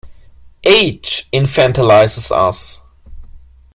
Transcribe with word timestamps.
Age 0.65 1.27
infantilizes 1.31 2.31
us. 2.31 2.81